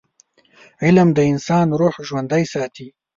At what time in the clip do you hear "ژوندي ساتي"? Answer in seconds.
2.07-2.87